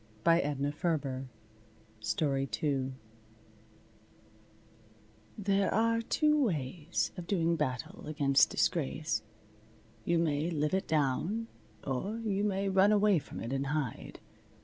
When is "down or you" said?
10.87-12.43